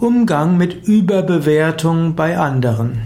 Umgang 0.00 0.56
mit 0.56 0.86
Überbewertung 0.86 2.14
bei 2.14 2.38
anderen. 2.38 3.02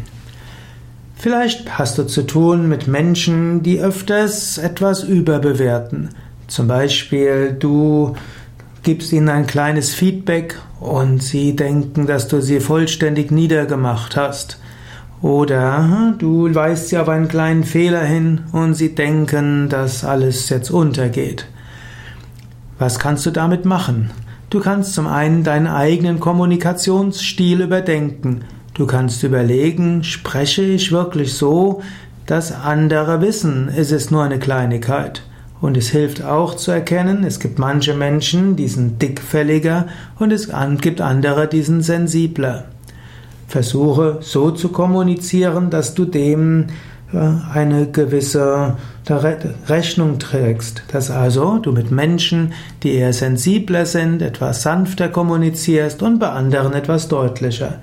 Vielleicht 1.16 1.78
hast 1.78 1.96
du 1.96 2.02
zu 2.06 2.26
tun 2.26 2.68
mit 2.68 2.86
Menschen, 2.86 3.62
die 3.62 3.80
öfters 3.80 4.58
etwas 4.58 5.02
überbewerten. 5.02 6.10
Zum 6.48 6.68
Beispiel 6.68 7.56
du 7.58 8.14
gibst 8.82 9.10
ihnen 9.12 9.30
ein 9.30 9.46
kleines 9.46 9.94
Feedback 9.94 10.58
und 10.80 11.22
sie 11.22 11.56
denken, 11.56 12.06
dass 12.06 12.28
du 12.28 12.42
sie 12.42 12.60
vollständig 12.60 13.30
niedergemacht 13.30 14.16
hast. 14.16 14.58
Oder 15.22 16.14
du 16.18 16.54
weist 16.54 16.88
sie 16.88 16.98
auf 16.98 17.08
einen 17.08 17.28
kleinen 17.28 17.64
Fehler 17.64 18.04
hin 18.04 18.42
und 18.52 18.74
sie 18.74 18.94
denken, 18.94 19.70
dass 19.70 20.04
alles 20.04 20.50
jetzt 20.50 20.70
untergeht. 20.70 21.46
Was 22.78 22.98
kannst 22.98 23.24
du 23.24 23.30
damit 23.30 23.64
machen? 23.64 24.10
Du 24.52 24.60
kannst 24.60 24.92
zum 24.92 25.06
einen 25.06 25.44
deinen 25.44 25.66
eigenen 25.66 26.20
Kommunikationsstil 26.20 27.62
überdenken. 27.62 28.44
Du 28.74 28.86
kannst 28.86 29.22
überlegen, 29.22 30.04
spreche 30.04 30.60
ich 30.60 30.92
wirklich 30.92 31.32
so, 31.32 31.80
dass 32.26 32.52
andere 32.52 33.22
wissen, 33.22 33.72
es 33.74 33.92
ist 33.92 34.10
nur 34.10 34.22
eine 34.22 34.38
Kleinigkeit. 34.38 35.22
Und 35.62 35.78
es 35.78 35.88
hilft 35.88 36.22
auch 36.22 36.54
zu 36.54 36.70
erkennen, 36.70 37.24
es 37.24 37.40
gibt 37.40 37.58
manche 37.58 37.94
Menschen, 37.94 38.54
die 38.54 38.68
sind 38.68 39.00
dickfälliger 39.00 39.86
und 40.18 40.32
es 40.32 40.50
gibt 40.82 41.00
andere, 41.00 41.48
die 41.48 41.62
sind 41.62 41.80
sensibler. 41.80 42.66
Versuche 43.48 44.18
so 44.20 44.50
zu 44.50 44.68
kommunizieren, 44.68 45.70
dass 45.70 45.94
du 45.94 46.04
dem 46.04 46.66
eine 47.12 47.86
gewisse 47.90 48.76
Rechnung 49.68 50.18
trägst, 50.18 50.82
dass 50.92 51.10
also 51.10 51.58
du 51.58 51.72
mit 51.72 51.90
Menschen, 51.90 52.52
die 52.82 52.94
eher 52.94 53.12
sensibler 53.12 53.86
sind, 53.86 54.22
etwas 54.22 54.62
sanfter 54.62 55.08
kommunizierst 55.08 56.02
und 56.02 56.18
bei 56.18 56.28
anderen 56.28 56.72
etwas 56.72 57.08
deutlicher. 57.08 57.80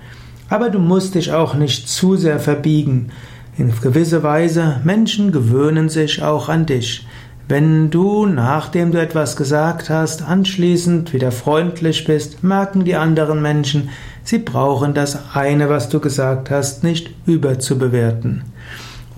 Aber 0.49 0.69
du 0.69 0.79
musst 0.79 1.15
dich 1.15 1.31
auch 1.31 1.53
nicht 1.53 1.87
zu 1.87 2.15
sehr 2.15 2.39
verbiegen. 2.39 3.11
In 3.57 3.73
gewisser 3.81 4.23
Weise, 4.23 4.79
Menschen 4.83 5.31
gewöhnen 5.31 5.89
sich 5.89 6.23
auch 6.23 6.49
an 6.49 6.65
dich. 6.65 7.05
Wenn 7.47 7.89
du, 7.89 8.25
nachdem 8.25 8.91
du 8.91 9.01
etwas 9.01 9.35
gesagt 9.35 9.89
hast, 9.89 10.21
anschließend 10.21 11.13
wieder 11.13 11.31
freundlich 11.31 12.05
bist, 12.05 12.43
merken 12.43 12.85
die 12.85 12.95
anderen 12.95 13.41
Menschen, 13.41 13.89
sie 14.23 14.37
brauchen 14.37 14.93
das 14.93 15.35
eine, 15.35 15.67
was 15.67 15.89
du 15.89 15.99
gesagt 15.99 16.51
hast, 16.51 16.83
nicht 16.83 17.09
überzubewerten. 17.25 18.43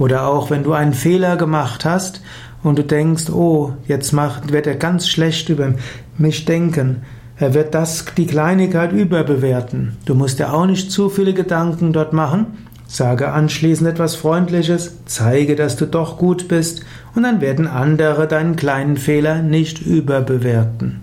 Oder 0.02 0.26
auch 0.26 0.50
wenn 0.50 0.64
du 0.64 0.74
einen 0.74 0.94
Fehler 0.94 1.38
gemacht 1.38 1.86
hast 1.86 2.24
und 2.64 2.80
du 2.80 2.84
denkst, 2.84 3.30
oh, 3.30 3.74
jetzt 3.86 4.14
macht, 4.14 4.52
wird 4.52 4.66
er 4.66 4.74
ganz 4.74 5.08
schlecht 5.08 5.50
über 5.50 5.76
mich 6.18 6.46
denken. 6.46 7.04
Er 7.38 7.54
wird 7.54 7.76
das, 7.76 8.06
die 8.18 8.26
Kleinigkeit 8.26 8.94
überbewerten. 8.94 9.98
Du 10.06 10.16
musst 10.16 10.40
dir 10.40 10.56
auch 10.56 10.66
nicht 10.66 10.92
zu 10.92 11.10
viele 11.10 11.36
Gedanken 11.36 11.94
dort 11.94 12.14
machen. 12.14 12.48
Sage 12.88 13.32
anschließend 13.32 13.88
etwas 13.88 14.16
Freundliches, 14.16 14.98
zeige, 15.06 15.56
dass 15.56 15.78
du 15.78 15.86
doch 15.86 16.18
gut 16.18 16.48
bist, 16.48 16.84
und 17.14 17.22
dann 17.22 17.40
werden 17.40 17.68
andere 17.68 18.28
deinen 18.28 18.56
kleinen 18.56 18.98
Fehler 18.98 19.44
nicht 19.44 19.86
überbewerten. 19.86 21.00